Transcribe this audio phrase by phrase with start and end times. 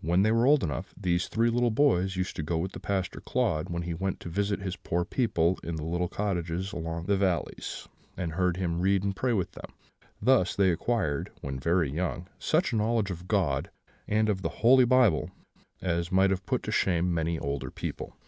[0.00, 3.20] When they were old enough, these three little boys used to go with the Pastor
[3.20, 7.16] Claude when he went to visit his poor people in their little cottages among the
[7.16, 9.72] valleys; and heard him read and pray with them.
[10.22, 13.68] Thus they acquired, when very young, such a knowledge of God,
[14.06, 15.32] and of the Holy Bible,
[15.82, 18.14] as might have put to shame many older people.